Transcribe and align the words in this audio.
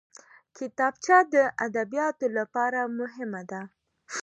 کتابچه 0.57 1.17
د 1.33 1.35
ادبیاتو 1.65 2.25
لپاره 2.37 2.79
مهمه 2.99 3.41
ده 3.51 3.61